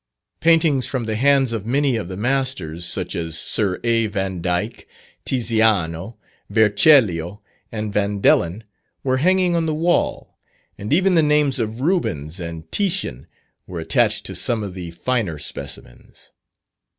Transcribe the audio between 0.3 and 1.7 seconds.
Paintings from the hands of